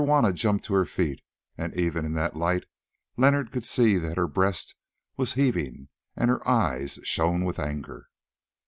Here 0.01 0.07
Juanna 0.07 0.33
jumped 0.33 0.65
to 0.65 0.73
her 0.73 0.85
feet, 0.85 1.21
and 1.59 1.75
even 1.77 2.05
in 2.05 2.13
that 2.13 2.35
light 2.35 2.65
Leonard 3.17 3.51
could 3.51 3.65
see 3.67 3.97
that 3.99 4.17
her 4.17 4.25
breast 4.27 4.73
was 5.15 5.33
heaving 5.33 5.89
and 6.15 6.31
her 6.31 6.47
eyes 6.49 6.97
shone 7.03 7.43
with 7.45 7.59
anger. 7.59 8.07